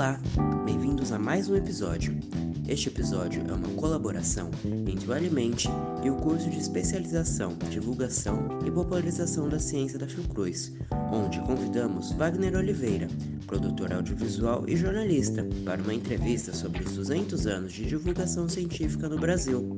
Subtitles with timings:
[0.00, 0.18] Olá,
[0.64, 2.18] bem-vindos a mais um episódio.
[2.66, 4.50] Este episódio é uma colaboração
[4.90, 5.68] entre o Alimente
[6.02, 10.72] e o curso de especialização, divulgação e popularização da ciência da Fiocruz,
[11.12, 13.08] onde convidamos Wagner Oliveira,
[13.46, 19.18] produtor audiovisual e jornalista, para uma entrevista sobre os 200 anos de divulgação científica no
[19.18, 19.76] Brasil.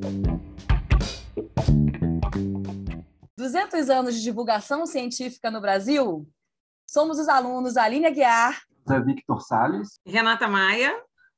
[3.37, 6.25] 200 anos de divulgação científica no Brasil?
[6.89, 8.63] Somos os alunos Aline Aguiar,
[9.05, 10.93] Victor Salles, Renata Maia,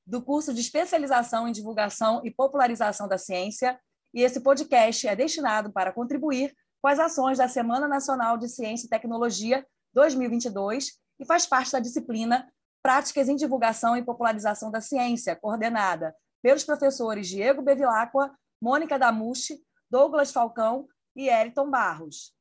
[0.06, 3.78] do curso de especialização em divulgação e popularização da ciência,
[4.12, 8.86] e esse podcast é destinado para contribuir com as ações da Semana Nacional de Ciência
[8.86, 12.46] e Tecnologia 2022 e faz parte da disciplina
[12.82, 18.30] Práticas em Divulgação e Popularização da Ciência, coordenada pelos professores Diego Bevilacqua,
[18.60, 22.34] Mônica Damucci, Douglas Falcão e Eriton Barros.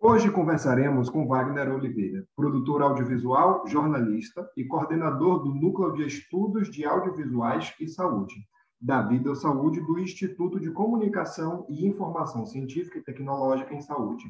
[0.00, 6.84] Hoje conversaremos com Wagner Oliveira, produtor audiovisual, jornalista e coordenador do Núcleo de Estudos de
[6.84, 8.36] Audiovisuais e Saúde,
[8.80, 14.24] da Vida Saúde do Instituto de Comunicação e Informação Científica e Tecnológica em Saúde.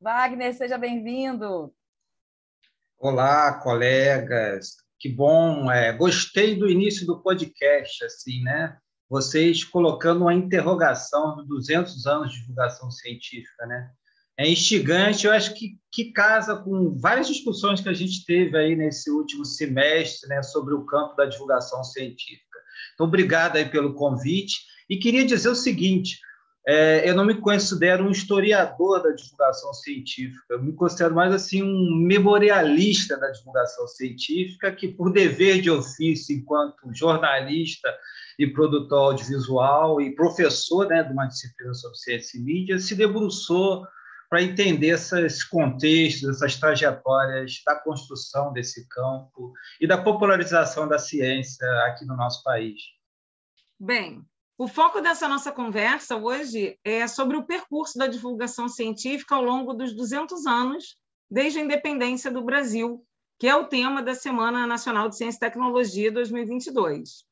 [0.00, 1.74] Wagner, seja bem-vindo.
[2.96, 4.76] Olá, colegas.
[5.00, 5.72] Que bom.
[5.72, 8.78] É, gostei do início do podcast, assim, né?
[9.10, 13.90] Vocês colocando uma interrogação dos 200 anos de divulgação científica, né?
[14.36, 18.74] É instigante, eu acho que, que casa com várias discussões que a gente teve aí
[18.74, 22.58] nesse último semestre né, sobre o campo da divulgação científica.
[22.94, 24.62] Então, obrigado aí pelo convite.
[24.90, 26.18] E queria dizer o seguinte:
[26.66, 31.62] é, eu não me considero um historiador da divulgação científica, eu me considero mais assim
[31.62, 37.94] um memorialista da divulgação científica, que, por dever de ofício, enquanto jornalista
[38.36, 43.86] e produtor audiovisual e professor né, de uma disciplina sobre ciência e mídia, se debruçou
[44.34, 51.64] para entender esses contextos, essas trajetórias da construção desse campo e da popularização da ciência
[51.86, 52.82] aqui no nosso país.
[53.78, 54.24] Bem,
[54.58, 59.72] o foco dessa nossa conversa hoje é sobre o percurso da divulgação científica ao longo
[59.72, 60.96] dos 200 anos
[61.30, 63.06] desde a independência do Brasil,
[63.38, 67.24] que é o tema da Semana Nacional de Ciência e Tecnologia 2022.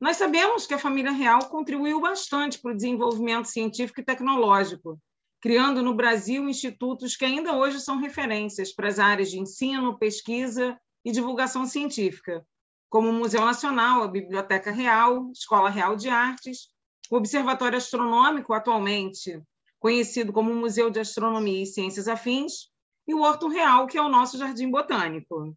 [0.00, 4.96] Nós sabemos que a família real contribuiu bastante para o desenvolvimento científico e tecnológico,
[5.40, 10.78] criando no Brasil institutos que ainda hoje são referências para as áreas de ensino, pesquisa
[11.04, 12.46] e divulgação científica,
[12.88, 16.68] como o Museu Nacional, a Biblioteca Real, Escola Real de Artes,
[17.10, 19.42] o Observatório Astronômico, atualmente
[19.78, 22.68] conhecido como Museu de Astronomia e Ciências Afins,
[23.08, 25.56] e o Horto Real, que é o nosso jardim botânico.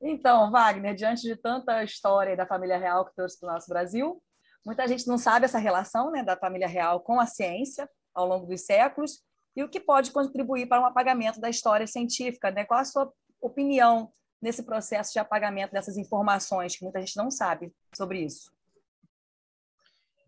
[0.00, 4.22] Então, Wagner, diante de tanta história da família real que trouxe para o nosso Brasil,
[4.64, 8.46] muita gente não sabe essa relação né, da família real com a ciência, ao longo
[8.46, 9.22] dos séculos
[9.56, 12.50] e o que pode contribuir para um apagamento da história científica.
[12.50, 12.64] Né?
[12.64, 17.72] Qual a sua opinião nesse processo de apagamento dessas informações, que muita gente não sabe
[17.94, 18.52] sobre isso?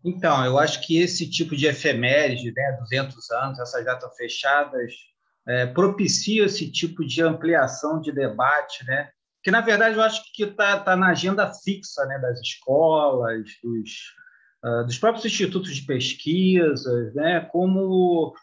[0.03, 4.93] Então, eu acho que esse tipo de efeméride, né, 200 anos, essas datas fechadas,
[5.47, 9.11] é, propicia esse tipo de ampliação de debate, né?
[9.47, 13.91] que, na verdade, eu acho que está tá na agenda fixa né, das escolas, dos,
[14.63, 18.33] ah, dos próprios institutos de pesquisa, né, como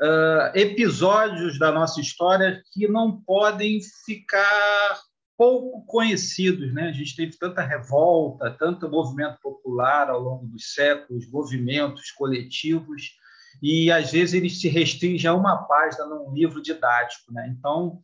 [0.00, 5.00] uh, episódios da nossa história que não podem ficar
[5.36, 6.72] pouco conhecidos.
[6.72, 6.88] Né?
[6.88, 13.16] A gente teve tanta revolta, tanto movimento popular ao longo dos séculos, movimentos coletivos,
[13.62, 17.32] e às vezes eles se restringem a uma página num livro didático.
[17.32, 17.54] Né?
[17.56, 18.00] Então,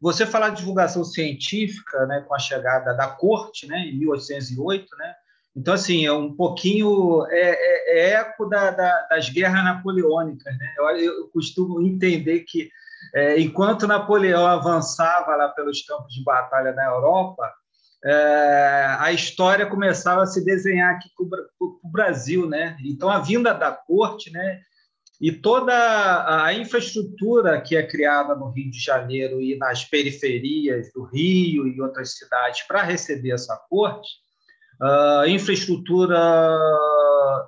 [0.00, 5.14] você falar de divulgação científica, né, com a chegada da corte, né, em 1808, né,
[5.56, 10.54] então, assim, é um pouquinho é, é, é eco da, da, das guerras napoleônicas.
[10.58, 10.74] Né?
[10.76, 12.68] Eu, eu costumo entender que,
[13.14, 17.50] é, enquanto Napoleão avançava lá pelos campos de batalha na Europa,
[18.04, 22.46] é, a história começava a se desenhar aqui para o Brasil.
[22.46, 22.76] Né?
[22.84, 24.60] Então, a vinda da corte né,
[25.18, 31.04] e toda a infraestrutura que é criada no Rio de Janeiro e nas periferias do
[31.04, 34.25] Rio e outras cidades para receber essa corte,
[34.80, 36.18] uh, infraestrutura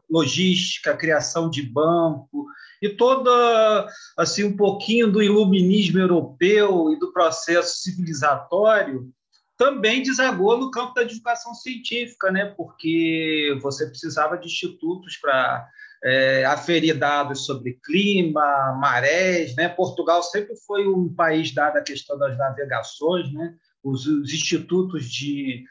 [0.08, 2.46] logística, criação de banco
[2.80, 9.12] e toda assim um pouquinho do iluminismo europeu e do processo civilizatório
[9.58, 12.54] também desagou no campo da divulgação científica, né?
[12.56, 15.68] Porque você precisava de institutos para
[16.04, 19.68] é, aferir dados sobre clima, marés, né?
[19.68, 23.52] Portugal sempre foi um país dado a questão das navegações, né?
[23.82, 25.64] Os, os institutos de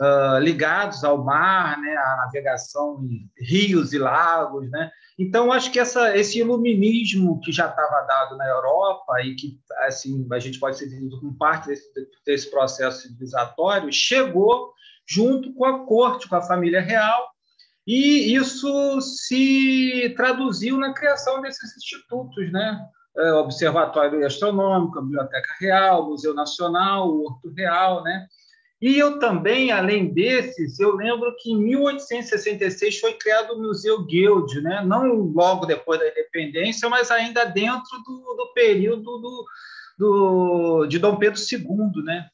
[0.00, 4.70] uh, ligados ao mar, né, à navegação em rios e lagos.
[4.70, 4.90] Né?
[5.18, 10.26] Então, acho que essa, esse iluminismo que já estava dado na Europa e que assim,
[10.32, 11.90] a gente pode ser entendido como parte desse,
[12.24, 14.72] desse processo civilizatório, chegou
[15.06, 17.32] junto com a corte, com a família real,
[17.86, 22.86] e isso se traduziu na criação desses institutos, né?
[23.16, 28.26] É, Observatório Astronômico, Biblioteca Real, Museu Nacional, Horto Real, né?
[28.82, 34.60] E eu também, além desses, eu lembro que em 1866 foi criado o Museu Guild,
[34.60, 34.82] né?
[34.84, 39.46] não logo depois da independência, mas ainda dentro do, do período do,
[39.96, 42.02] do, de Dom Pedro II.
[42.02, 42.28] Né?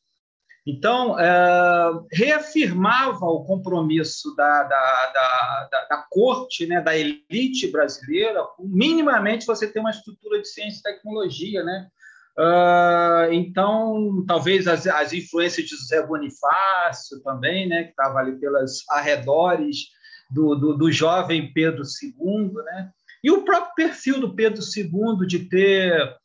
[0.66, 6.80] Então, é, reafirmava o compromisso da, da, da, da, da corte, né?
[6.80, 11.88] da elite brasileira, minimamente você ter uma estrutura de ciência e tecnologia, né?
[12.38, 18.84] Uh, então, talvez as, as, influências de José Bonifácio também, né, que estava ali pelas
[18.90, 19.88] arredores
[20.30, 22.90] do, do, do, jovem Pedro II, né,
[23.24, 26.16] e o próprio perfil do Pedro II de ter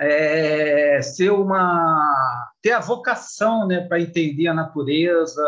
[0.00, 5.46] é, ser uma ter a vocação, né, para entender a natureza,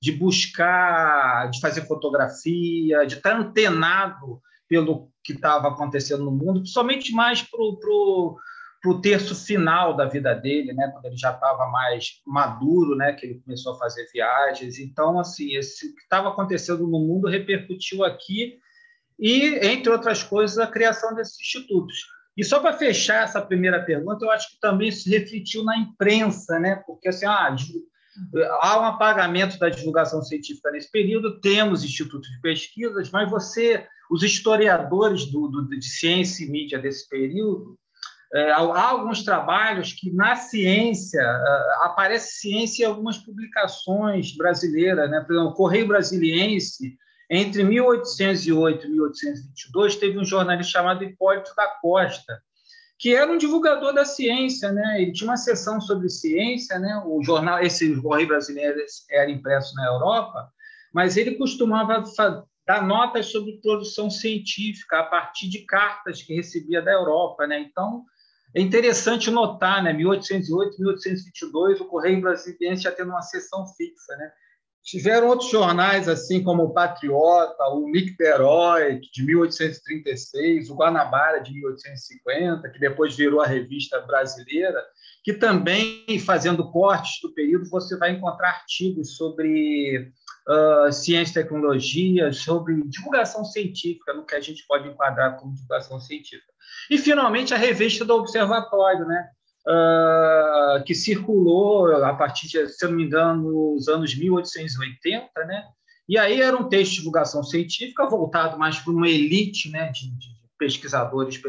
[0.00, 7.12] de buscar, de fazer fotografia, de estar antenado pelo que estava acontecendo no mundo, principalmente
[7.12, 8.36] mais para o
[8.82, 13.12] para o terço final da vida dele, né, quando ele já estava mais maduro, né,
[13.12, 14.80] que ele começou a fazer viagens.
[14.80, 18.58] Então, assim, esse, o que estava acontecendo no mundo repercutiu aqui
[19.16, 21.94] e, entre outras coisas, a criação desses institutos.
[22.36, 26.58] E só para fechar essa primeira pergunta, eu acho que também se refletiu na imprensa,
[26.58, 27.54] né, porque assim, ah,
[28.62, 34.24] há um apagamento da divulgação científica nesse período, temos institutos de pesquisas, mas você, os
[34.24, 37.78] historiadores do, do de ciência e mídia desse período,
[38.34, 45.20] há alguns trabalhos que na ciência é, aparece ciência em algumas publicações brasileiras, né?
[45.20, 46.96] Por exemplo, o Correio Brasiliense
[47.28, 52.40] entre 1808 e 1822 teve um jornalista chamado Hipólito da Costa,
[52.98, 55.02] que era um divulgador da ciência, né?
[55.02, 57.02] Ele tinha uma seção sobre ciência, né?
[57.04, 58.78] O jornal, esse Correio Brasileiro
[59.10, 60.48] era impresso na Europa,
[60.92, 62.02] mas ele costumava
[62.66, 67.60] dar notas sobre produção científica a partir de cartas que recebia da Europa, né?
[67.60, 68.04] Então
[68.54, 74.30] é interessante notar, né, 1808, 1822, o Correio Brasiliense já tendo uma sessão fixa, né?
[74.84, 82.68] Tiveram outros jornais, assim como o Patriota, o Nicterói, de 1836, o Guanabara, de 1850,
[82.68, 84.84] que depois virou a Revista Brasileira,
[85.24, 90.12] que também, fazendo cortes do período, você vai encontrar artigos sobre
[90.48, 96.00] uh, ciência e tecnologia, sobre divulgação científica, no que a gente pode enquadrar como divulgação
[96.00, 96.52] científica.
[96.90, 99.28] E, finalmente, a revista do Observatório, né?
[99.64, 105.62] Uh, que circulou a partir de, se não me engano, nos anos 1880, né?
[106.08, 110.10] E aí era um texto de divulgação científica voltado mais para uma elite né, de,
[110.18, 111.40] de pesquisadores,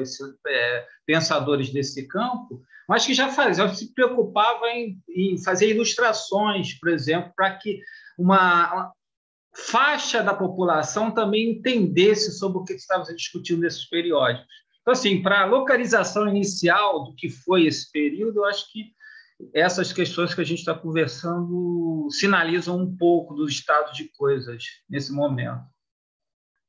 [0.48, 6.90] é, pensadores desse campo, mas que já fazia, se preocupava em, em fazer ilustrações, por
[6.90, 7.80] exemplo, para que
[8.18, 8.92] uma,
[9.54, 14.48] faixa da população também entendesse sobre o que estava discutindo nesses periódicos.
[14.82, 18.92] Então, assim, para a localização inicial do que foi esse período, eu acho que
[19.54, 25.12] essas questões que a gente está conversando sinalizam um pouco do estado de coisas nesse
[25.12, 25.62] momento.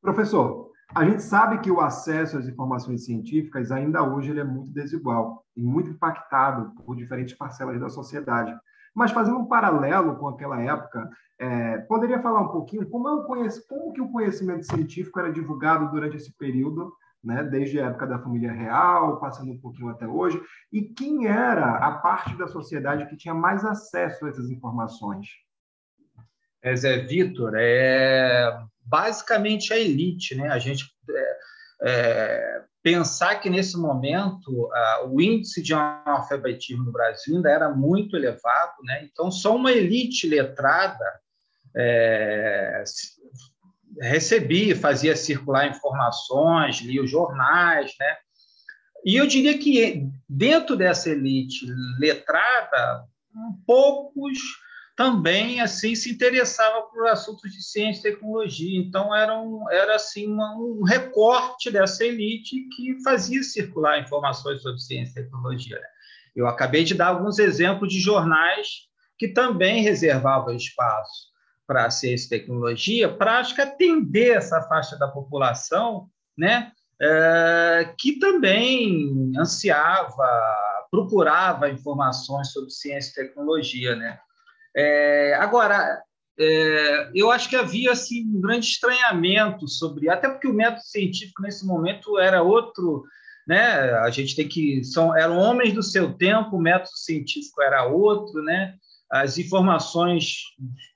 [0.01, 4.73] Professor, a gente sabe que o acesso às informações científicas ainda hoje ele é muito
[4.73, 8.55] desigual e muito impactado por diferentes parcelas da sociedade.
[8.95, 11.09] Mas fazendo um paralelo com aquela época,
[11.39, 16.17] é, poderia falar um pouquinho como, é como que o conhecimento científico era divulgado durante
[16.17, 16.93] esse período
[17.25, 21.77] né, desde a época da família real, passando um pouquinho até hoje, e quem era
[21.79, 25.29] a parte da sociedade que tinha mais acesso a essas informações?
[26.63, 30.49] É, Zé Vitor, é basicamente a elite, né?
[30.49, 31.37] A gente é,
[31.83, 34.71] é, pensar que nesse momento
[35.09, 39.09] o índice de analfabetismo no Brasil ainda era muito elevado, né?
[39.11, 41.05] Então só uma elite letrada
[41.77, 42.85] é,
[44.01, 48.17] recebia, fazia circular informações, lia os jornais, né?
[49.05, 51.67] E eu diria que dentro dessa elite
[51.99, 53.05] letrada,
[53.67, 54.39] poucos
[54.97, 58.81] também assim se interessavam por assuntos de ciência e tecnologia.
[58.81, 64.81] Então era, um, era assim uma, um recorte dessa elite que fazia circular informações sobre
[64.81, 65.77] ciência e tecnologia.
[65.77, 65.87] Né?
[66.37, 71.35] Eu acabei de dar alguns exemplos de jornais que também reservavam espaço
[71.67, 80.29] para ciência e tecnologia, para atender essa faixa da população, né, é, que também ansiava,
[80.91, 84.19] procurava informações sobre ciência e tecnologia, né.
[84.77, 86.03] É, agora,
[86.39, 91.43] é, eu acho que havia assim um grande estranhamento sobre, até porque o método científico
[91.43, 93.05] nesse momento era outro
[93.47, 93.93] né?
[93.99, 98.43] A gente tem que são eram homens do seu tempo, o método científico era outro,
[98.43, 98.75] né?
[99.11, 100.39] As informações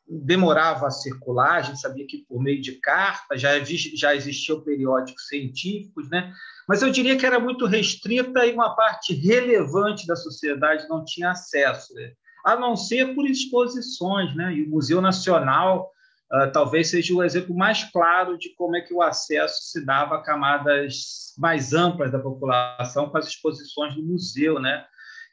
[0.07, 3.51] demoravam a circular, a gente sabia que por meio de cartas já
[3.95, 6.33] já existiam periódicos científicos, né?
[6.67, 11.31] Mas eu diria que era muito restrita e uma parte relevante da sociedade não tinha
[11.31, 12.13] acesso, né?
[12.45, 14.55] A não ser por exposições, né?
[14.55, 15.91] E o Museu Nacional
[16.33, 20.17] uh, talvez seja o exemplo mais claro de como é que o acesso se dava
[20.17, 24.85] a camadas mais amplas da população com as exposições do museu, né?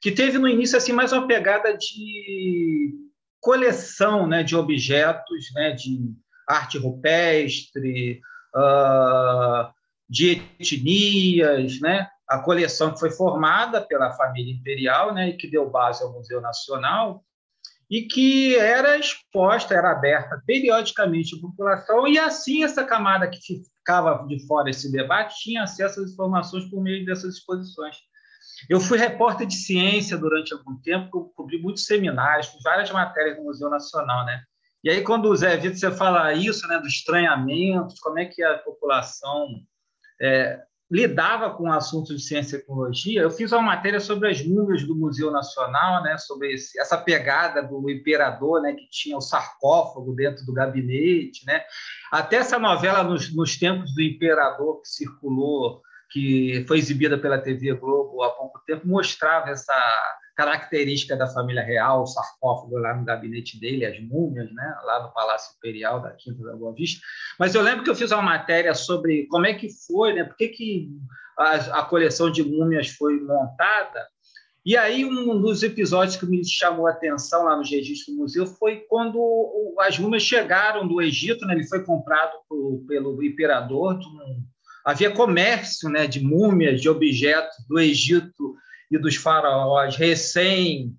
[0.02, 2.94] Que teve no início assim mais uma pegada de
[3.42, 6.00] coleção, né, de objetos, né, de
[6.50, 8.20] arte rupestre,
[8.56, 9.72] uh,
[10.10, 12.08] de etnias, né?
[12.28, 16.42] A coleção que foi formada pela família imperial, né, e que deu base ao Museu
[16.42, 17.24] Nacional,
[17.90, 24.26] e que era exposta, era aberta periodicamente à população, e assim essa camada que ficava
[24.28, 27.98] de fora desse debate tinha acesso às informações por meio dessas exposições.
[28.70, 33.44] Eu fui repórter de ciência durante algum tempo, cobri muitos seminários, fiz várias matérias no
[33.44, 34.42] Museu Nacional, né?
[34.84, 38.44] E aí, quando o Zé Vitor você fala isso, né, do estranhamento, como é que
[38.44, 39.48] a população
[40.22, 44.84] é, lidava com assuntos de ciência e tecnologia, eu fiz uma matéria sobre as múmias
[44.84, 50.14] do Museu Nacional, né, sobre esse, essa pegada do imperador, né, que tinha o sarcófago
[50.14, 51.64] dentro do gabinete, né,
[52.12, 55.82] até essa novela nos, nos tempos do imperador que circulou,
[56.16, 59.76] que foi exibida pela TV Globo há pouco tempo, mostrava essa
[60.34, 65.14] característica da família real, o sarcófago lá no gabinete dele, as múmias, né, lá no
[65.14, 67.02] Palácio Imperial da Quinta da Boa Vista.
[67.38, 70.38] Mas eu lembro que eu fiz uma matéria sobre como é que foi, né, por
[70.38, 70.90] que, que
[71.38, 74.08] a, a coleção de múmias foi montada.
[74.66, 78.46] E aí, um dos episódios que me chamou a atenção lá no registro do museu
[78.46, 81.56] foi quando as múmias chegaram do Egito, né?
[81.56, 84.00] ele foi comprado por, pelo imperador.
[84.86, 88.56] Havia comércio né, de múmias, de objetos do Egito
[88.92, 90.96] e dos faraós recém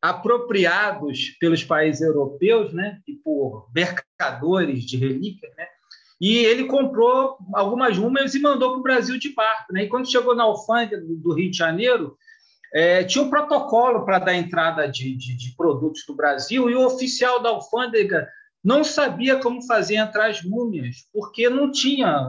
[0.00, 5.66] apropriados pelos países europeus, né, e por mercadores de relíquias, né,
[6.20, 10.10] e ele comprou algumas múmias e mandou para o Brasil de barco, né, e quando
[10.10, 12.16] chegou na alfândega do Rio de Janeiro,
[12.74, 16.86] é, tinha um protocolo para dar entrada de, de, de produtos do Brasil e o
[16.86, 18.26] oficial da alfândega
[18.62, 22.28] não sabia como fazer entrar as múmias, porque não tinha.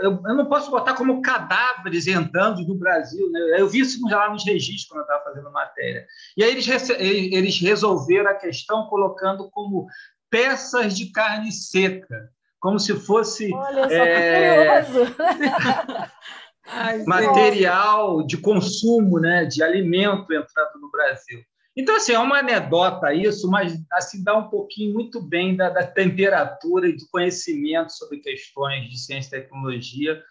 [0.00, 3.28] Eu, não posso botar como cadáveres entrando no Brasil.
[3.30, 3.56] Né?
[3.58, 6.06] Eu vi isso lá nos registros quando eu estava fazendo matéria.
[6.36, 9.88] E aí eles, eles resolveram a questão colocando como
[10.30, 12.30] peças de carne seca,
[12.60, 13.52] como se fosse.
[13.52, 14.82] Olha só, é...
[14.84, 15.16] curioso!
[17.06, 21.40] material de consumo, né, de alimento entrando no Brasil.
[21.76, 25.86] Então, assim, é uma anedota isso, mas assim, dá um pouquinho muito bem da, da
[25.86, 30.22] temperatura e do conhecimento sobre questões de ciência e tecnologia,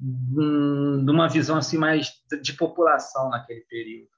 [0.00, 2.10] hum, de uma visão assim mais
[2.42, 4.10] de população naquele período.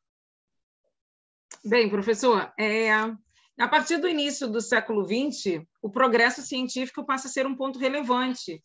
[1.62, 7.30] Bem, professor, é, a partir do início do século XX, o progresso científico passa a
[7.30, 8.62] ser um ponto relevante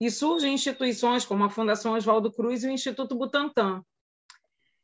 [0.00, 3.84] e surgem instituições como a Fundação Oswaldo Cruz e o Instituto Butantan,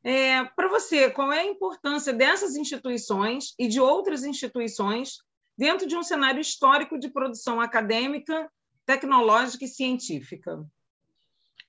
[0.08, 5.18] é, Para você, qual é a importância dessas instituições e de outras instituições
[5.58, 8.48] dentro de um cenário histórico de produção acadêmica,
[8.84, 10.64] tecnológica e científica?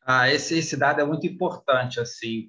[0.05, 2.47] Ah, esse, esse dado é muito importante assim, em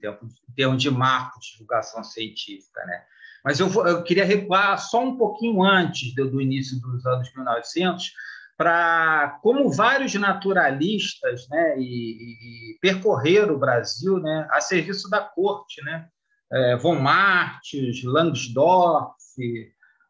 [0.54, 2.84] termos, de marco de divulgação científica.
[2.84, 3.04] Né?
[3.42, 8.12] Mas eu, eu queria recuar só um pouquinho antes do, do início dos anos 1900,
[8.58, 15.80] para como vários naturalistas né, e, e, percorreram o Brasil né, a serviço da corte,
[15.84, 16.08] né?
[16.50, 19.14] É, von Martins, Langsdorff,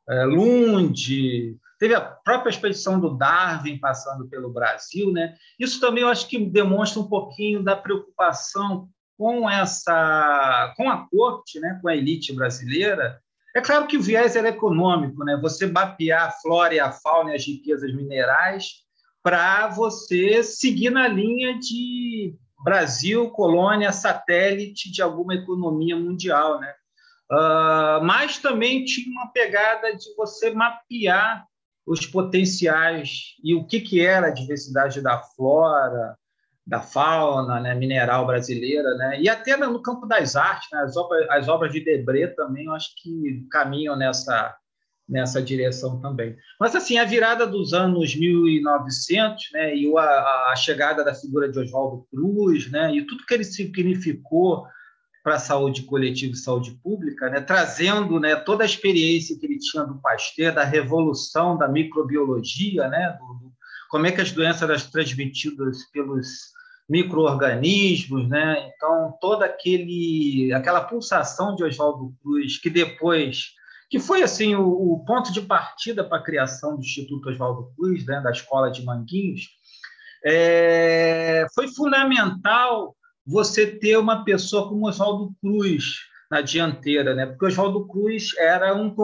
[0.08, 5.34] é, Lund, teve a própria expedição do Darwin passando pelo Brasil, né?
[5.58, 8.88] Isso também eu acho que demonstra um pouquinho da preocupação
[9.18, 13.20] com essa, com a corte, né, com a elite brasileira,
[13.56, 15.38] é claro que o viés é econômico, né?
[15.42, 18.84] Você mapear a flora e a fauna e as riquezas minerais
[19.22, 26.72] para você seguir na linha de Brasil, colônia, satélite de alguma economia mundial, né?
[27.30, 31.44] Uh, mas também tinha uma pegada de você mapear
[31.86, 36.16] os potenciais e o que, que era a diversidade da flora,
[36.68, 41.26] da fauna né, mineral brasileira, né, e até no campo das artes, né, as, obras,
[41.30, 44.54] as obras de Debré também, eu acho que caminham nessa,
[45.08, 46.36] nessa direção também.
[46.60, 51.58] Mas, assim, a virada dos anos 1900 né, e a, a chegada da figura de
[51.58, 54.66] Oswaldo Cruz né, e tudo que ele significou
[55.24, 59.58] para a saúde coletiva e saúde pública, né, trazendo né, toda a experiência que ele
[59.58, 63.52] tinha do Pasteur, da revolução da microbiologia, né, do, do,
[63.88, 66.57] como é que as doenças eram transmitidas pelos
[66.88, 68.70] microorganismos, né?
[68.74, 73.52] Então toda aquele aquela pulsação de Oswaldo Cruz que depois
[73.90, 78.04] que foi assim o, o ponto de partida para a criação do Instituto Oswaldo Cruz,
[78.04, 79.48] né, da Escola de Manguinhos,
[80.24, 82.94] é, foi fundamental
[83.26, 87.26] você ter uma pessoa como Oswaldo Cruz na dianteira, né?
[87.26, 88.94] Porque Oswaldo Cruz era um,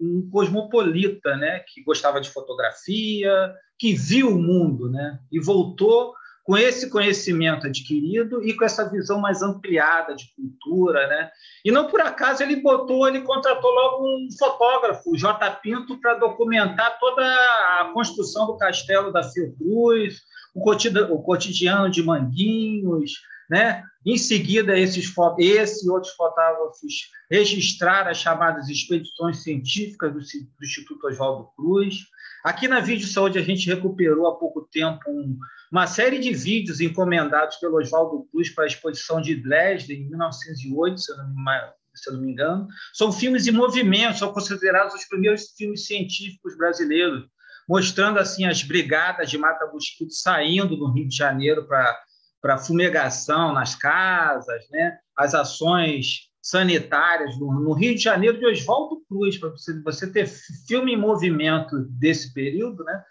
[0.00, 1.60] um cosmopolita, né?
[1.60, 5.18] Que gostava de fotografia, que viu o mundo, né?
[5.30, 6.14] E voltou
[6.44, 11.30] com esse conhecimento adquirido e com essa visão mais ampliada de cultura, né?
[11.64, 15.50] E não por acaso ele botou, ele contratou logo um fotógrafo, J.
[15.62, 20.20] Pinto, para documentar toda a construção do castelo da Fiocruz,
[20.54, 23.12] o cotidiano de Manguinhos,
[23.48, 23.82] né?
[24.06, 31.06] Em seguida, esses, esse e outros fotógrafos registraram as chamadas expedições científicas do, do Instituto
[31.06, 31.96] Oswaldo Cruz.
[32.44, 35.38] Aqui na Vídeo Saúde, a gente recuperou há pouco tempo um,
[35.72, 41.00] uma série de vídeos encomendados pelo Oswaldo Cruz para a exposição de Dresden, em 1908,
[41.00, 42.68] se eu não me, se eu não me engano.
[42.92, 47.26] São filmes em movimento, são considerados os primeiros filmes científicos brasileiros,
[47.66, 51.98] mostrando assim as brigadas de mata-mosquito saindo do Rio de Janeiro para
[52.44, 54.98] para fumegação nas casas, né?
[55.16, 60.26] as ações sanitárias no, no, Rio de Janeiro de Oswaldo Cruz, para você, você ter
[60.68, 63.02] filme em movimento desse período, né?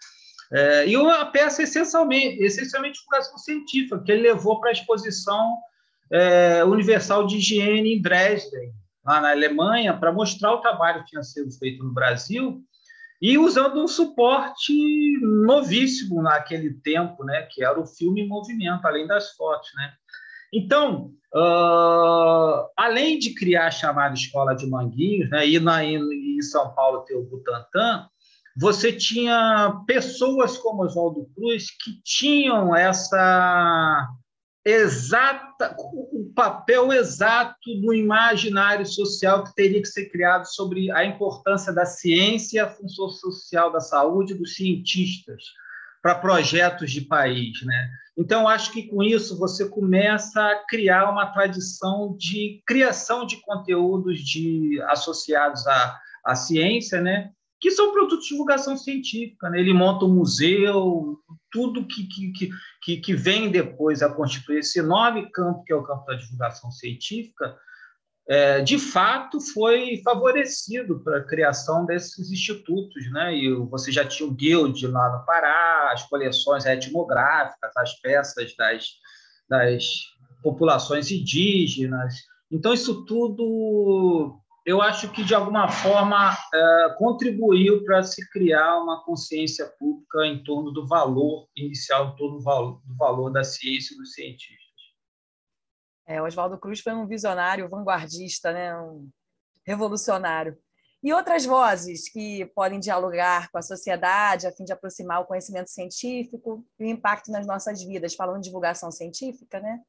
[0.52, 5.56] É, e uma peça essencialmente, essencialmente divulgação científica, que ele levou para a exposição
[6.12, 8.72] é, universal de higiene em Dresden,
[9.04, 12.62] lá na Alemanha, para mostrar o trabalho que tinha sido feito no Brasil
[13.24, 14.74] e usando um suporte
[15.46, 19.94] novíssimo naquele tempo, né, que era o filme em movimento, além das fotos, né.
[20.52, 26.74] Então, uh, além de criar a chamada Escola de Manguinhos, né, e na, em São
[26.74, 28.06] Paulo ter o Butantan,
[28.54, 34.06] você tinha pessoas como Oswaldo Cruz que tinham essa
[34.64, 41.72] exata, o papel exato no imaginário social que teria que ser criado sobre a importância
[41.72, 45.42] da ciência e a função social da saúde dos cientistas
[46.00, 47.90] para projetos de país, né?
[48.16, 54.20] Então acho que com isso você começa a criar uma tradição de criação de conteúdos
[54.20, 57.30] de associados à, à ciência, né?
[57.64, 59.48] que são produtos de divulgação científica.
[59.48, 59.58] Né?
[59.58, 61.18] Ele monta um museu,
[61.54, 62.50] tudo que, que,
[62.82, 66.68] que, que vem depois a constituir esse enorme campo, que é o campo da divulgação
[66.72, 67.56] científica,
[68.26, 73.08] é, de fato foi favorecido para a criação desses institutos.
[73.12, 73.36] Né?
[73.36, 78.84] E você já tinha o Guild lá no Pará, as coleções etnográficas, as peças das,
[79.48, 79.84] das
[80.42, 82.14] populações indígenas.
[82.50, 89.04] Então, isso tudo eu acho que, de alguma forma, é, contribuiu para se criar uma
[89.04, 93.94] consciência pública em torno do valor inicial, em torno do valor, do valor da ciência
[93.94, 94.64] e dos cientistas.
[96.06, 98.74] É, Oswaldo Cruz foi um visionário vanguardista, né?
[98.78, 99.08] um
[99.66, 100.56] revolucionário.
[101.02, 105.68] E outras vozes que podem dialogar com a sociedade a fim de aproximar o conhecimento
[105.68, 109.82] científico e o impacto nas nossas vidas, falando de divulgação científica, né?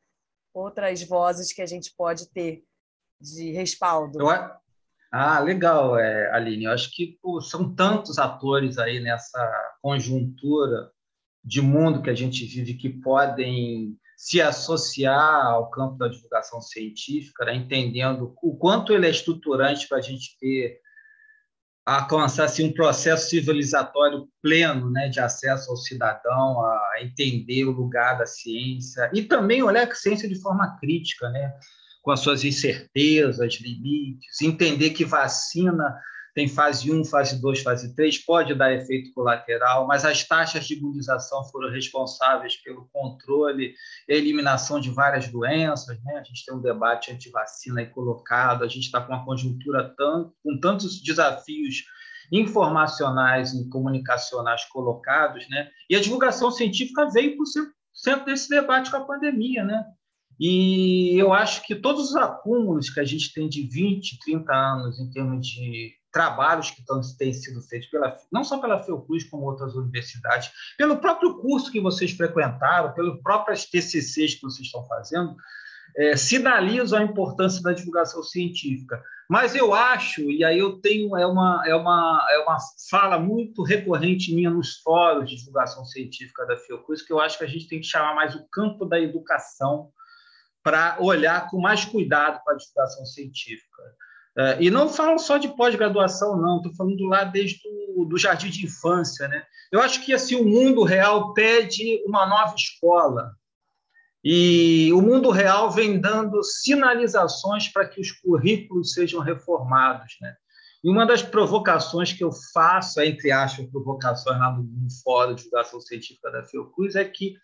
[0.53, 2.65] Outras vozes que a gente pode ter
[3.21, 4.19] de respaldo.
[4.19, 4.27] Eu,
[5.17, 6.65] ah, legal, é, Aline.
[6.65, 9.39] Eu acho que pô, são tantos atores aí nessa
[9.81, 10.91] conjuntura
[11.41, 17.45] de mundo que a gente vive que podem se associar ao campo da divulgação científica,
[17.45, 20.81] né, entendendo o quanto ele é estruturante para a gente ter
[21.85, 28.17] alcançar assim, um processo civilizatório pleno né, de acesso ao cidadão, a entender o lugar
[28.17, 31.53] da ciência e também olhar a ciência de forma crítica, né?
[32.05, 35.99] Com as suas incertezas, limites, entender que vacina
[36.35, 40.75] tem fase 1, fase 2, fase 3, pode dar efeito colateral, mas as taxas de
[40.75, 43.73] imunização foram responsáveis pelo controle
[44.07, 45.97] e eliminação de várias doenças.
[46.03, 46.17] Né?
[46.19, 50.59] A gente tem um debate anti-vacina colocado, a gente está com uma conjuntura tão, com
[50.59, 51.85] tantos desafios
[52.31, 55.69] informacionais e comunicacionais colocados, né?
[55.89, 59.63] e a divulgação científica veio por ser centro desse debate com a pandemia.
[59.63, 59.83] Né?
[60.39, 64.99] E eu acho que todos os acúmulos que a gente tem de 20, 30 anos
[64.99, 69.45] em termos de trabalhos que estão, têm sido feitos pela, não só pela Fiocruz, como
[69.45, 75.35] outras universidades, pelo próprio curso que vocês frequentaram, pelas próprias TCCs que vocês estão fazendo,
[75.97, 79.01] é, sinalizam a importância da divulgação científica.
[79.29, 82.57] Mas eu acho, e aí eu tenho é uma, é uma, é uma
[82.89, 87.43] fala muito recorrente minha nos fóruns de divulgação científica da Fiocruz, que eu acho que
[87.43, 89.89] a gente tem que chamar mais o campo da educação
[90.65, 93.83] para olhar com mais cuidado para a divulgação científica.
[94.35, 97.61] É, e não falo só de pós-graduação, não, estou falando lá desde
[97.95, 99.27] o do jardim de infância.
[99.27, 99.43] Né?
[99.71, 103.31] Eu acho que assim, o mundo real pede uma nova escola.
[104.23, 110.17] E o mundo real vem dando sinalizações para que os currículos sejam reformados.
[110.19, 110.35] Né?
[110.83, 115.43] E uma das provocações que eu faço, entre aspas, provocações lá no, no Fórum de
[115.43, 117.35] Divulgação Científica da Fiocruz, é que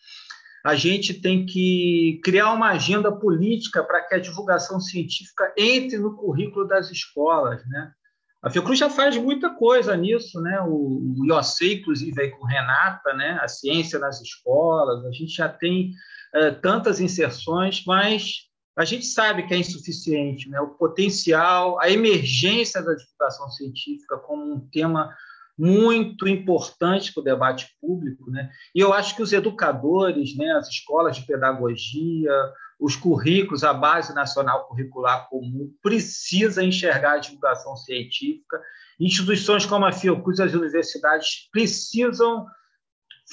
[0.64, 6.16] a gente tem que criar uma agenda política para que a divulgação científica entre no
[6.16, 7.62] currículo das escolas.
[7.68, 7.92] Né?
[8.44, 10.60] A Fiocruz já faz muita coisa nisso, né?
[10.62, 13.40] O, IOC, inclusive, aí com Renata, né?
[13.42, 15.92] A ciência nas escolas, a gente já tem
[16.36, 20.60] uh, tantas inserções, mas a gente sabe que é insuficiente, né?
[20.60, 25.16] O potencial, a emergência da divulgação científica como um tema
[25.58, 28.50] muito importante para o debate público, né?
[28.74, 32.32] E eu acho que os educadores, né, as escolas de pedagogia,
[32.80, 38.60] os currículos, a base nacional curricular comum precisa enxergar a divulgação científica.
[39.00, 42.48] Instituições como a Fiocruz e as universidades precisam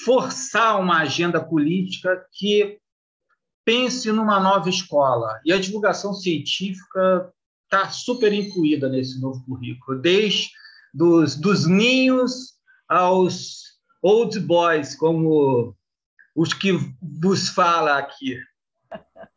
[0.05, 2.79] forçar uma agenda política que
[3.65, 5.39] pense numa nova escola.
[5.43, 7.31] E a divulgação científica
[7.63, 10.49] está super incluída nesse novo currículo, desde
[10.93, 15.75] dos, dos ninhos aos old boys, como
[16.35, 16.71] os que
[17.01, 18.39] vos fala aqui.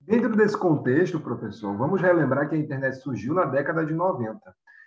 [0.00, 4.38] Dentro desse contexto, professor, vamos relembrar que a internet surgiu na década de 90.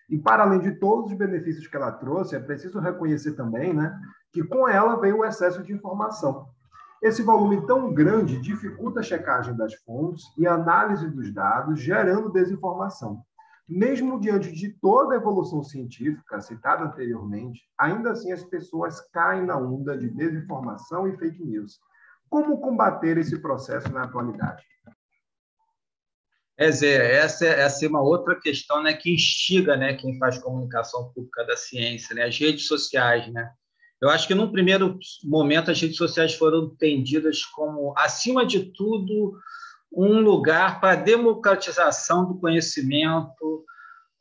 [0.09, 3.99] E, para além de todos os benefícios que ela trouxe, é preciso reconhecer também né,
[4.31, 6.47] que com ela veio o excesso de informação.
[7.01, 12.31] Esse volume tão grande dificulta a checagem das fontes e a análise dos dados, gerando
[12.31, 13.21] desinformação.
[13.67, 19.57] Mesmo diante de toda a evolução científica citada anteriormente, ainda assim as pessoas caem na
[19.57, 21.79] onda de desinformação e fake news.
[22.29, 24.63] Como combater esse processo na atualidade?
[26.57, 30.39] É, Zé, essa, é, essa é uma outra questão né, que instiga né, quem faz
[30.39, 33.31] comunicação pública da ciência, né, as redes sociais.
[33.31, 33.51] Né?
[34.01, 39.37] Eu acho que, num primeiro momento, as redes sociais foram entendidas como, acima de tudo,
[39.91, 43.65] um lugar para a democratização do conhecimento,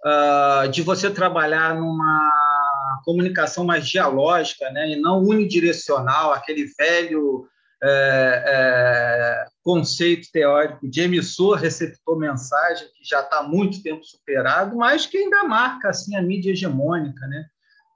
[0.04, 2.32] uh, de você trabalhar numa
[3.04, 7.48] comunicação mais dialógica né, e não unidirecional, aquele velho
[7.82, 14.76] é, é, conceito teórico de emissor, receptor, mensagem, que já está há muito tempo superado,
[14.76, 17.26] mas que ainda marca assim, a mídia hegemônica.
[17.26, 17.44] Né?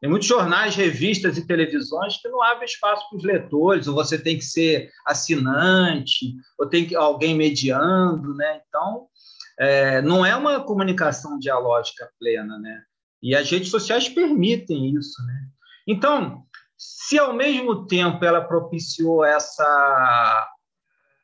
[0.01, 4.17] Tem muitos jornais, revistas e televisões que não abrem espaço para os leitores, ou você
[4.19, 8.35] tem que ser assinante, ou tem que, alguém mediando.
[8.35, 8.63] Né?
[8.67, 9.07] Então,
[9.59, 12.59] é, não é uma comunicação dialógica plena.
[12.59, 12.83] Né?
[13.23, 15.23] E as redes sociais permitem isso.
[15.27, 15.47] Né?
[15.87, 16.45] Então,
[16.79, 20.49] se ao mesmo tempo ela propiciou essa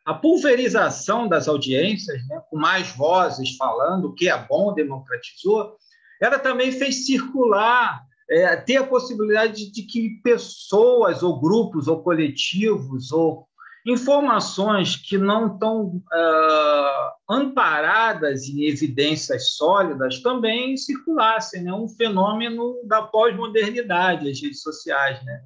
[0.05, 5.77] a pulverização das audiências, né, com mais vozes falando, o que é bom, democratizou,
[6.23, 13.13] ela também fez circular, é, ter a possibilidade de que pessoas, ou grupos, ou coletivos,
[13.13, 13.47] ou
[13.87, 21.73] informações que não estão uh, amparadas em evidências sólidas também circulassem, né?
[21.73, 25.25] um fenômeno da pós-modernidade, as redes sociais.
[25.25, 25.41] Né?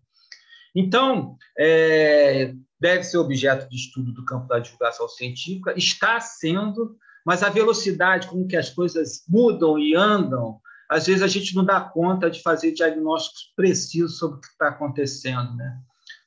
[0.75, 7.43] Então, é, deve ser objeto de estudo do campo da divulgação científica, está sendo, mas
[7.43, 10.59] a velocidade com que as coisas mudam e andam,
[10.91, 14.69] às vezes a gente não dá conta de fazer diagnósticos precisos sobre o que está
[14.69, 15.55] acontecendo.
[15.55, 15.79] Né?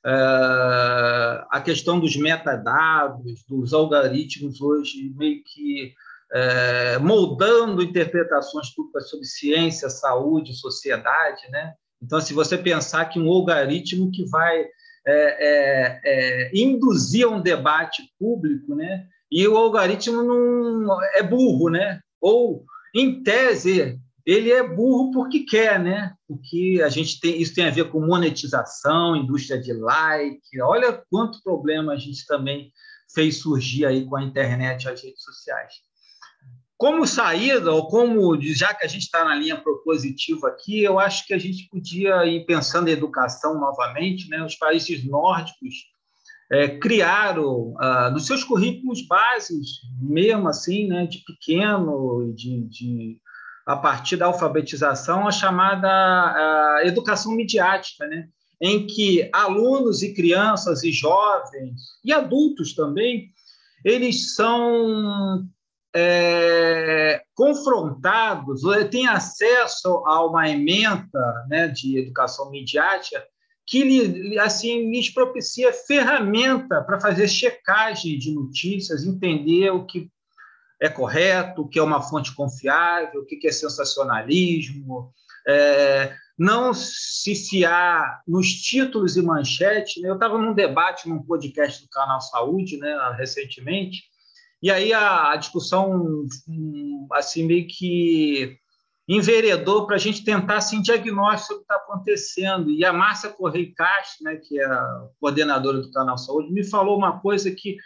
[0.06, 5.92] Uh, a questão dos metadados, dos algoritmos hoje meio que
[6.32, 11.74] uh, moldando interpretações públicas sobre ciência, saúde, sociedade, né?
[12.02, 14.70] Então, se você pensar que um algoritmo que vai é,
[15.06, 19.06] é, é, induzir um debate público, né?
[19.30, 22.00] E o algoritmo não é burro, né?
[22.20, 26.14] Ou, em tese, ele é burro porque quer, né?
[26.26, 30.60] Porque a gente tem isso tem a ver com monetização, indústria de like.
[30.62, 32.72] Olha quanto problema a gente também
[33.14, 35.74] fez surgir aí com a internet e as redes sociais.
[36.76, 41.24] Como saída, ou como, já que a gente está na linha propositiva aqui, eu acho
[41.26, 44.28] que a gente podia ir pensando em educação novamente.
[44.28, 44.44] Né?
[44.44, 45.74] Os países nórdicos
[46.50, 53.18] é, criaram, ah, nos seus currículos básicos, mesmo assim, né, de pequeno, de, de
[53.66, 58.28] a partir da alfabetização, a chamada a educação midiática, né?
[58.60, 63.30] em que alunos e crianças e jovens e adultos também
[63.84, 65.46] eles são
[65.94, 73.22] é, confrontados, têm acesso a uma ementa né, de educação midiática
[73.66, 80.10] que assim lhes propicia ferramenta para fazer checagem de notícias, entender o que
[80.84, 85.10] é correto, o que é uma fonte confiável, o que é sensacionalismo,
[85.48, 90.02] é, não se fiar nos títulos e manchetes.
[90.02, 90.10] Né?
[90.10, 94.02] Eu estava num debate, num podcast do Canal Saúde, né, recentemente,
[94.62, 96.26] e aí a, a discussão,
[97.12, 98.58] assim, meio que
[99.06, 102.70] enveredou para a gente tentar assim, diagnóstico do que está acontecendo.
[102.70, 106.96] E a Márcia Correia Castro, né, que é a coordenadora do Canal Saúde, me falou
[106.96, 107.76] uma coisa que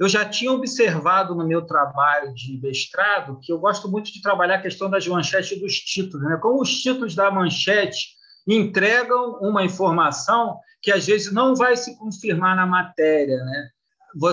[0.00, 4.54] eu já tinha observado no meu trabalho de mestrado, que eu gosto muito de trabalhar
[4.54, 6.26] a questão das manchetes e dos títulos.
[6.26, 6.38] Né?
[6.40, 8.16] Como os títulos da manchete
[8.48, 13.36] entregam uma informação que às vezes não vai se confirmar na matéria.
[13.44, 13.68] Né?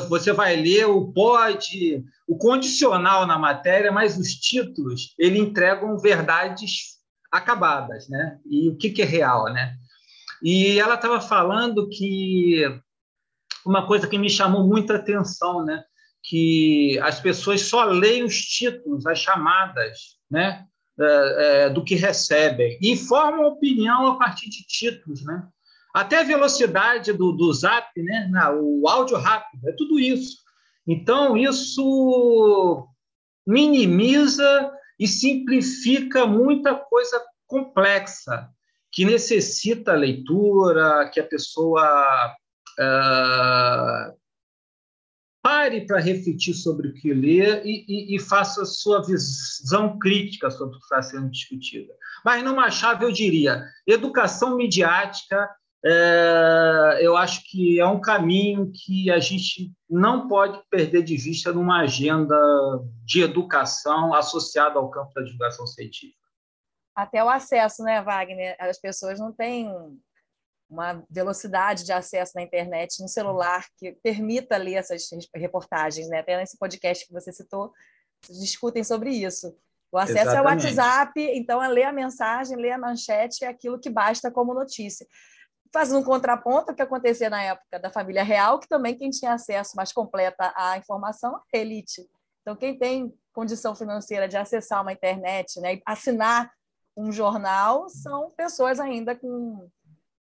[0.07, 6.95] Você vai ler o pode, o condicional na matéria, mas os títulos ele entregam verdades
[7.29, 8.39] acabadas, né?
[8.49, 9.75] E o que, que é real, né?
[10.41, 12.63] E ela estava falando que
[13.67, 15.83] uma coisa que me chamou muita atenção, né?
[16.23, 20.65] que as pessoas só leem os títulos, as chamadas, né?
[20.99, 25.47] É, é, do que recebem e formam opinião a partir de títulos, né?
[25.93, 28.29] Até a velocidade do, do zap, né?
[28.59, 30.37] o áudio rápido, é tudo isso.
[30.87, 32.87] Então, isso
[33.45, 38.49] minimiza e simplifica muita coisa complexa
[38.91, 42.35] que necessita leitura, que a pessoa
[42.79, 44.17] Uh,
[45.41, 50.75] pare para refletir sobre o que lê e, e, e, faça sua visão crítica sobre
[50.75, 51.87] o que está sendo discutido.
[52.25, 55.49] Mas, numa chave, eu diria: educação midiática,
[55.85, 61.53] é, eu acho que é um caminho que a gente não pode perder de vista
[61.53, 62.35] numa agenda
[63.05, 66.17] de educação associada ao campo da divulgação científica.
[66.93, 68.57] Até o acesso, né, Wagner?
[68.59, 69.71] As pessoas não têm
[70.69, 76.09] uma velocidade de acesso na internet, no celular, que permita ler essas reportagens.
[76.09, 76.19] Né?
[76.19, 77.71] Até nesse podcast que você citou,
[78.29, 79.55] discutem sobre isso.
[79.91, 80.37] O acesso Exatamente.
[80.37, 84.29] é o WhatsApp, então é ler a mensagem, ler a manchete é aquilo que basta
[84.29, 85.07] como notícia.
[85.73, 89.33] Fazendo um contraponto ao que acontecia na época da família real, que também quem tinha
[89.33, 92.05] acesso mais completa à informação é a elite.
[92.41, 96.51] Então, quem tem condição financeira de acessar uma internet, né, assinar
[96.95, 99.69] um jornal, são pessoas ainda com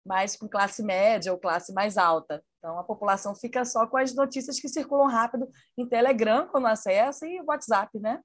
[0.05, 2.43] mais com classe média ou classe mais alta.
[2.59, 7.27] Então, a população fica só com as notícias que circulam rápido em Telegram, quando acessa,
[7.27, 8.21] e WhatsApp, né?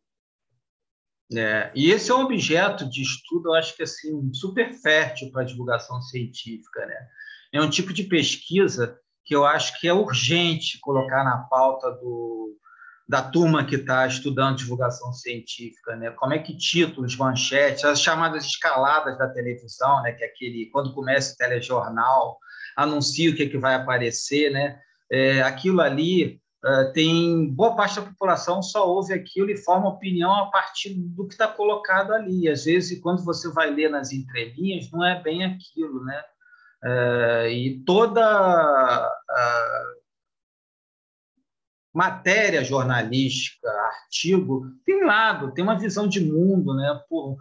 [1.31, 5.43] É, e esse é um objeto de estudo, eu acho que assim super fértil para
[5.43, 7.07] a divulgação científica, né?
[7.53, 12.57] É um tipo de pesquisa que eu acho que é urgente colocar na pauta do,
[13.09, 16.11] da turma que está estudando divulgação científica, né?
[16.11, 20.11] Como é que títulos, manchetes, as chamadas escaladas da televisão, né?
[20.11, 22.37] Que é aquele quando começa o telejornal
[22.75, 24.79] anuncia o que, é que vai aparecer, né?
[25.11, 30.31] É, aquilo ali uh, tem boa parte da população só ouve aquilo e forma opinião
[30.31, 32.47] a partir do que está colocado ali.
[32.47, 36.23] Às vezes, quando você vai ler nas entrelinhas, não é bem aquilo, né?
[36.83, 38.21] Uh, e toda
[39.03, 39.98] uh,
[41.99, 46.97] matéria jornalística, artigo, tem lado, tem uma visão de mundo, né?
[47.09, 47.35] Por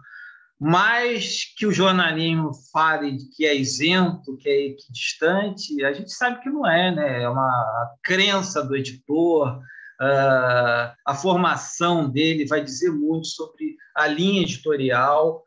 [0.59, 6.49] mais que o jornalismo fale que é isento, que é equidistante, a gente sabe que
[6.49, 7.23] não é, né?
[7.23, 14.41] É uma crença do editor, uh, a formação dele vai dizer muito sobre a linha
[14.41, 15.41] editorial,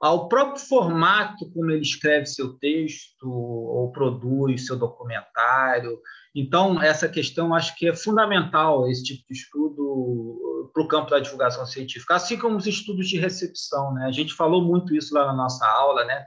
[0.00, 6.00] ao próprio formato como ele escreve seu texto ou produz seu documentário.
[6.34, 11.20] Então, essa questão acho que é fundamental, esse tipo de estudo para o campo da
[11.20, 13.92] divulgação científica, assim como os estudos de recepção.
[13.94, 14.06] Né?
[14.06, 16.24] A gente falou muito isso lá na nossa aula, né?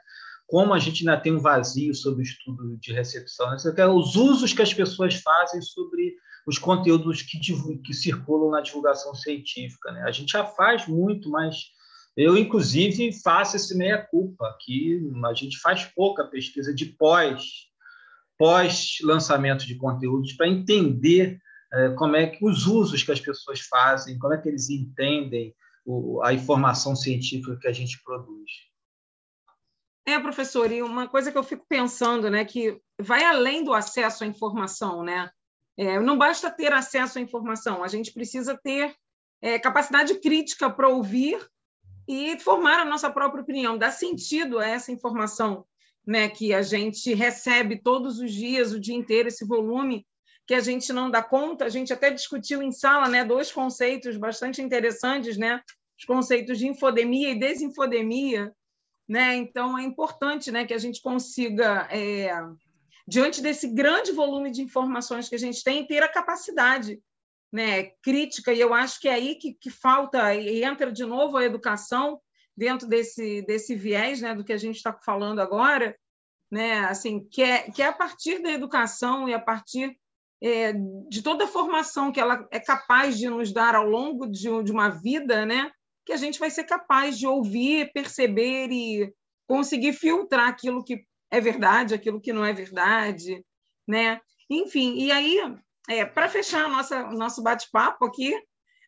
[0.48, 3.58] como a gente ainda tem um vazio sobre o estudo de recepção, né?
[3.88, 6.16] os usos que as pessoas fazem sobre
[6.46, 7.40] os conteúdos que,
[7.84, 9.92] que circulam na divulgação científica.
[9.92, 10.04] Né?
[10.04, 11.56] A gente já faz muito, mas
[12.16, 17.44] eu, inclusive, faço esse meia-culpa, que a gente faz pouca pesquisa de pós,
[18.38, 21.40] pós-lançamento de conteúdos, para entender
[21.74, 25.54] é, como é que os usos que as pessoas fazem, como é que eles entendem
[26.24, 28.50] a informação científica que a gente produz.
[30.08, 34.24] É, professor, e uma coisa que eu fico pensando, né, que vai além do acesso
[34.24, 35.30] à informação, né?
[35.78, 38.96] É, não basta ter acesso à informação, a gente precisa ter
[39.42, 41.38] é, capacidade crítica para ouvir
[42.08, 45.66] e formar a nossa própria opinião, dar sentido a essa informação
[46.06, 50.06] né, que a gente recebe todos os dias, o dia inteiro, esse volume
[50.46, 51.66] que a gente não dá conta.
[51.66, 55.62] A gente até discutiu em sala né, dois conceitos bastante interessantes, né,
[55.98, 58.54] os conceitos de infodemia e desinfodemia.
[59.08, 59.36] Né?
[59.36, 62.32] Então, é importante né, que a gente consiga, é,
[63.08, 67.00] diante desse grande volume de informações que a gente tem, ter a capacidade
[67.52, 71.38] né, crítica, e eu acho que é aí que, que falta, e entra de novo
[71.38, 72.20] a educação,
[72.56, 75.96] dentro desse, desse viés né, do que a gente está falando agora,
[76.52, 79.98] né, assim, que é, que é a partir da educação e a partir
[80.42, 80.74] é,
[81.10, 84.72] de toda a formação que ela é capaz de nos dar ao longo de, de
[84.72, 85.72] uma vida, né,
[86.06, 89.14] que a gente vai ser capaz de ouvir, perceber e
[89.48, 93.44] conseguir filtrar aquilo que é verdade, aquilo que não é verdade,
[93.88, 94.22] né?
[94.50, 95.40] Enfim, e aí,
[95.90, 98.34] é, para fechar nossa, nosso bate-papo aqui,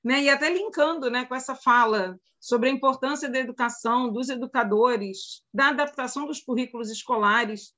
[0.07, 5.43] né, e até linkando né, com essa fala sobre a importância da educação, dos educadores,
[5.53, 7.73] da adaptação dos currículos escolares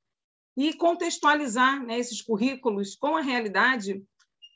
[0.56, 4.04] e contextualizar né, esses currículos com a realidade,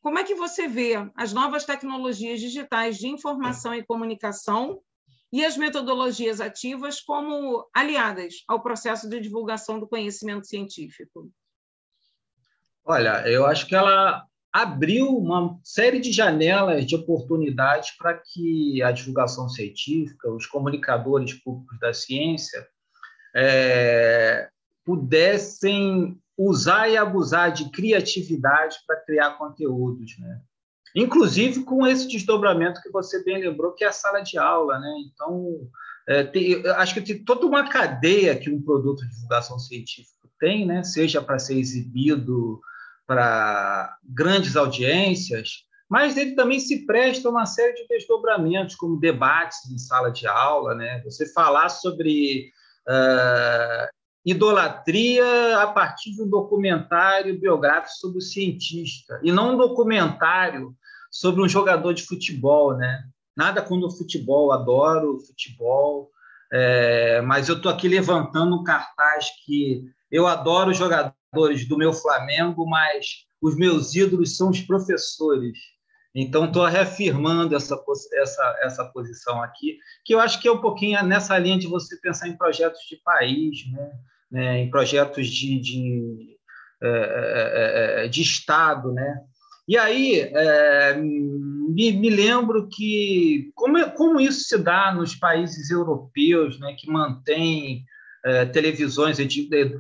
[0.04, 4.80] como é que você vê as novas tecnologias digitais de informação e comunicação
[5.32, 11.28] e as metodologias ativas como aliadas ao processo de divulgação do conhecimento científico?
[12.86, 18.92] Olha, eu acho que ela abriu uma série de janelas de oportunidades para que a
[18.92, 22.64] divulgação científica, os comunicadores públicos da ciência,
[23.36, 24.48] é,
[24.86, 30.40] pudessem usar e abusar de criatividade para criar conteúdos, né?
[30.96, 34.94] Inclusive com esse desdobramento que você bem lembrou, que é a sala de aula, né?
[35.12, 35.68] Então,
[36.08, 40.68] é, tem, acho que tem toda uma cadeia que um produto de divulgação científica tem,
[40.68, 40.84] né?
[40.84, 42.62] Seja para ser exibido
[43.06, 49.70] para grandes audiências, mas ele também se presta a uma série de desdobramentos, como debates
[49.70, 51.02] em sala de aula, né?
[51.04, 52.50] Você falar sobre
[52.88, 53.88] uh,
[54.26, 60.74] idolatria a partir de um documentário biográfico sobre o cientista, e não um documentário
[61.12, 63.04] sobre um jogador de futebol, né?
[63.36, 66.10] Nada contra o futebol, adoro futebol,
[66.52, 71.92] é, mas eu estou aqui levantando um cartaz que eu adoro jogadores jogadores do meu
[71.92, 75.58] Flamengo, mas os meus ídolos são os professores.
[76.16, 77.76] Então, estou reafirmando essa,
[78.14, 82.00] essa, essa posição aqui, que eu acho que é um pouquinho nessa linha de você
[82.00, 83.92] pensar em projetos de país, né?
[84.32, 84.60] né?
[84.60, 86.38] em projetos de, de,
[86.82, 88.92] é, é, é, de Estado.
[88.92, 89.22] Né?
[89.68, 96.60] E aí, é, me, me, lembro que como, como isso se dá nos países europeus,
[96.60, 96.76] né?
[96.78, 97.84] que mantêm
[98.26, 99.18] é, televisões,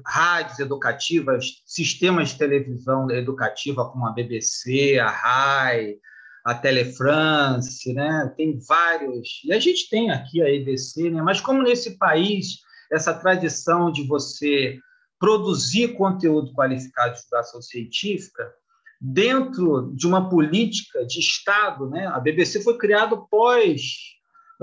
[0.05, 5.95] rádios educativas, sistemas de televisão educativa como a BBC, a RAI,
[6.43, 8.33] a Telefrance, né?
[8.35, 9.41] tem vários.
[9.45, 11.21] E a gente tem aqui a EBC, né?
[11.21, 12.59] mas como nesse país,
[12.91, 14.77] essa tradição de você
[15.17, 18.53] produzir conteúdo qualificado de divulgação científica,
[18.99, 22.07] dentro de uma política de Estado, né?
[22.07, 24.13] a BBC foi criada pós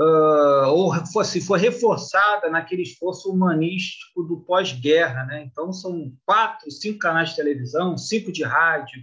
[0.01, 5.25] uh, ou se for reforçada naquele esforço humanístico do pós-guerra.
[5.27, 5.45] Né?
[5.45, 9.03] Então, são quatro, cinco canais de televisão, cinco de rádio,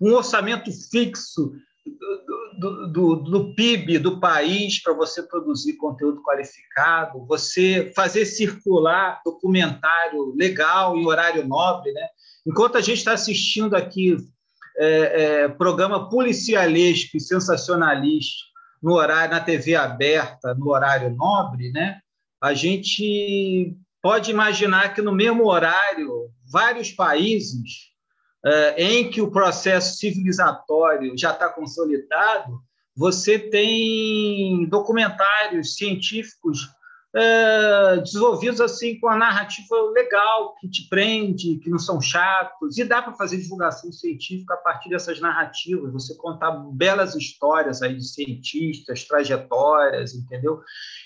[0.00, 1.52] um orçamento fixo
[2.58, 10.34] do, do, do, PIB do país para você produzir conteúdo qualificado, você fazer circular documentário
[10.34, 11.92] legal em horário nobre.
[11.92, 12.06] Né?
[12.46, 14.16] Enquanto a gente está assistindo aqui
[14.76, 18.53] é, é, programa policialesco e sensacionalista
[18.84, 22.00] no horário na TV aberta, no horário nobre, né?
[22.38, 27.94] A gente pode imaginar que no mesmo horário, vários países
[28.44, 32.60] eh, em que o processo civilizatório já está consolidado,
[32.94, 36.68] você tem documentários científicos
[37.16, 42.84] é, desenvolvidos assim com a narrativa legal, que te prende, que não são chatos, e
[42.84, 48.04] dá para fazer divulgação científica a partir dessas narrativas, você contar belas histórias aí de
[48.04, 50.60] cientistas, trajetórias, entendeu?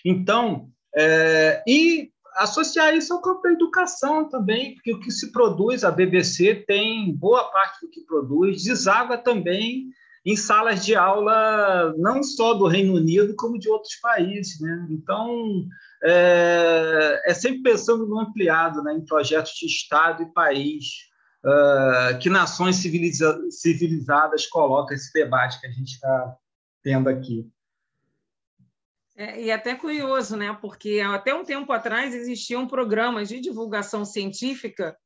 [0.05, 5.85] Então, é, e associar isso ao campo da educação também, porque o que se produz,
[5.85, 9.89] a BBC tem boa parte do que produz, deságua também
[10.25, 14.61] em salas de aula não só do Reino Unido, como de outros países.
[14.61, 14.87] Né?
[14.91, 15.67] Então,
[16.03, 20.85] é, é sempre pensando no ampliado, né, em projetos de Estado e país,
[21.45, 26.37] uh, que nações civiliza civilizadas colocam esse debate que a gente está
[26.83, 27.51] tendo aqui.
[29.17, 30.57] É, e é até curioso, né?
[30.61, 34.97] Porque até um tempo atrás existiam programas de divulgação científica,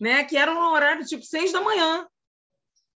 [0.00, 0.24] né?
[0.24, 2.04] Que eram no horário tipo seis da manhã,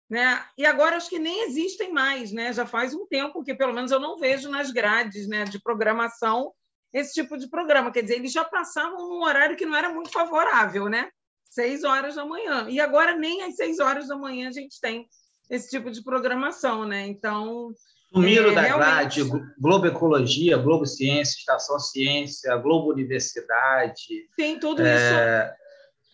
[0.09, 0.43] né?
[0.57, 2.51] E agora acho que nem existem mais, né?
[2.51, 5.45] Já faz um tempo que pelo menos eu não vejo nas grades, né?
[5.45, 6.51] De programação
[6.95, 7.91] esse tipo de programa.
[7.91, 11.11] Quer dizer, eles já passavam num horário que não era muito favorável, né?
[11.51, 12.67] Seis horas da manhã.
[12.71, 15.07] E agora nem às seis horas da manhã a gente tem
[15.51, 17.05] esse tipo de programação, né?
[17.07, 17.73] Então.
[18.13, 19.25] Sumiram é, da realmente...
[19.25, 24.29] grade, Globo Ecologia, Globo Ciência, Estação Ciência, Globo Universidade.
[24.39, 24.95] Sim, tudo é...
[24.95, 25.65] isso.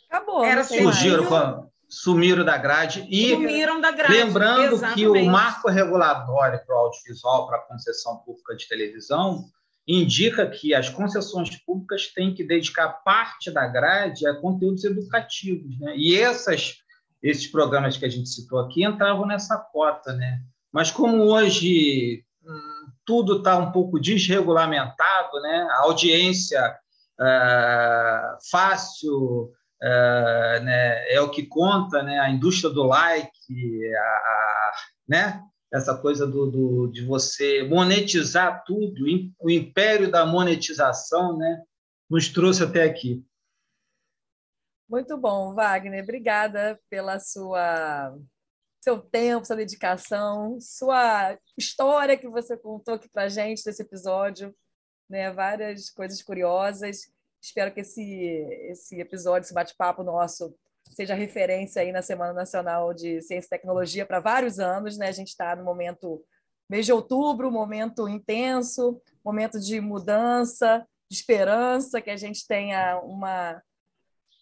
[0.08, 0.42] Acabou.
[0.42, 4.14] Era surgiram com sumiram da grade e sumiram da grade.
[4.14, 4.94] lembrando Exatamente.
[4.94, 9.44] que o marco regulatório para o audiovisual para a concessão pública de televisão
[9.90, 15.78] indica que as concessões públicas têm que dedicar parte da grade a conteúdos educativos.
[15.80, 15.96] Né?
[15.96, 16.76] E essas,
[17.20, 20.12] esses programas que a gente citou aqui entravam nessa cota.
[20.12, 20.40] Né?
[20.72, 25.66] Mas como hoje hum, tudo está um pouco desregulamentado, né?
[25.72, 26.76] a audiência
[27.20, 29.50] é, fácil
[29.82, 31.14] é, né?
[31.14, 32.20] é o que conta, né?
[32.20, 34.72] a indústria do like, a, a
[35.08, 35.42] né?
[35.72, 39.04] Essa coisa do, do, de você monetizar tudo,
[39.40, 41.62] o império da monetização, né,
[42.08, 43.24] nos trouxe até aqui.
[44.88, 46.02] Muito bom, Wagner.
[46.02, 48.12] Obrigada pela sua
[48.82, 54.56] seu tempo, sua dedicação, sua história que você contou aqui para gente desse episódio,
[55.08, 55.30] né?
[55.30, 57.12] Várias coisas curiosas.
[57.40, 58.02] Espero que esse
[58.70, 60.52] esse episódio, esse bate-papo nosso
[60.84, 65.08] seja referência aí na Semana Nacional de Ciência e Tecnologia para vários anos, né?
[65.08, 66.24] A gente está no momento
[66.68, 73.60] mês de outubro, momento intenso, momento de mudança, de esperança, que a gente tenha uma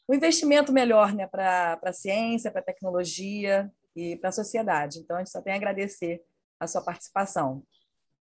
[0.08, 5.00] um investimento melhor, né, para a ciência, para a tecnologia e para a sociedade.
[5.00, 6.22] Então a gente só tem a agradecer
[6.58, 7.62] a sua participação.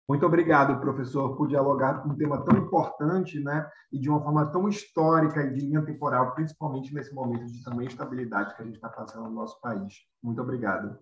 [0.07, 4.49] Muito obrigado, professor, por dialogar com um tema tão importante, né, e de uma forma
[4.49, 8.75] tão histórica e de linha temporal, principalmente nesse momento de tamanha estabilidade que a gente
[8.75, 9.93] está passando no nosso país.
[10.23, 10.97] Muito obrigado.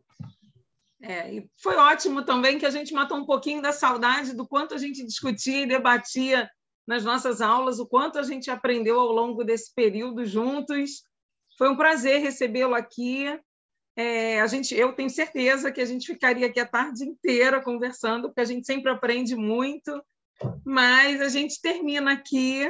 [1.01, 4.73] É, e foi ótimo também que a gente matou um pouquinho da saudade do quanto
[4.73, 6.49] a gente discutia e debatia
[6.87, 11.03] nas nossas aulas, o quanto a gente aprendeu ao longo desse período juntos.
[11.57, 13.39] Foi um prazer recebê-lo aqui.
[13.95, 18.27] É, a gente, eu tenho certeza que a gente ficaria aqui a tarde inteira conversando,
[18.27, 20.03] porque a gente sempre aprende muito,
[20.65, 22.67] mas a gente termina aqui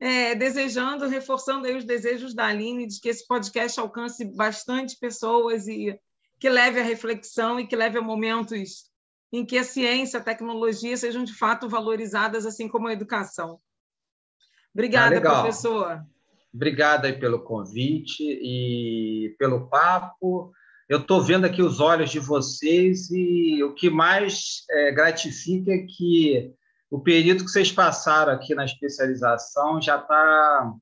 [0.00, 5.68] é, desejando, reforçando aí os desejos da Aline de que esse podcast alcance bastante pessoas
[5.68, 5.98] e
[6.40, 8.90] que leve a reflexão e que leve a momentos
[9.32, 13.60] em que a ciência, a tecnologia sejam de fato valorizadas, assim como a educação.
[14.72, 16.04] Obrigada, ah, professor.
[16.54, 20.52] Obrigado aí pelo convite e pelo papo.
[20.88, 25.78] Eu estou vendo aqui os olhos de vocês e o que mais é, gratifica é
[25.78, 26.54] que
[26.88, 30.72] o período que vocês passaram aqui na especialização já está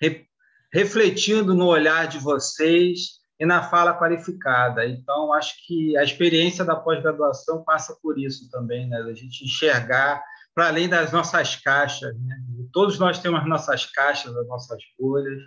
[0.00, 0.24] re,
[0.72, 4.86] refletindo no olhar de vocês e na fala qualificada.
[4.86, 8.96] Então, acho que a experiência da pós-graduação passa por isso também, né?
[8.96, 10.22] A gente enxergar
[10.54, 12.18] para além das nossas caixas.
[12.18, 12.36] Né?
[12.72, 15.42] Todos nós temos as nossas caixas, as nossas bolhas.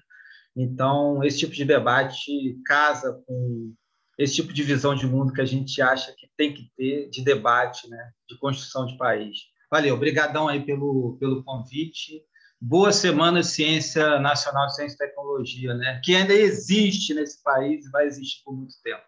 [0.56, 3.74] Então, esse tipo de debate casa com
[4.18, 7.24] esse tipo de visão de mundo que a gente acha que tem que ter de
[7.24, 8.12] debate, né?
[8.28, 9.38] de construção de país.
[9.72, 12.22] Valeu, obrigadão aí pelo, pelo convite.
[12.60, 16.02] Boa semana Ciência Nacional, Ciência e Tecnologia, né?
[16.04, 19.04] que ainda existe nesse país e vai existir por muito tempo.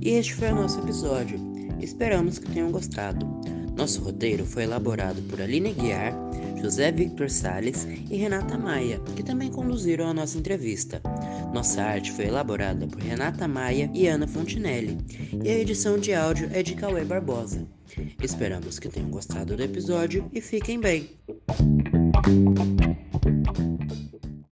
[0.00, 1.47] E este foi o nosso episódio.
[1.80, 3.26] Esperamos que tenham gostado.
[3.76, 6.12] Nosso roteiro foi elaborado por Aline Guiar,
[6.60, 11.00] José Victor Sales e Renata Maia, que também conduziram a nossa entrevista.
[11.54, 14.98] Nossa arte foi elaborada por Renata Maia e Ana Fontinelli,
[15.44, 17.66] e a edição de áudio é de Cauê Barbosa.
[18.22, 21.08] Esperamos que tenham gostado do episódio e fiquem bem!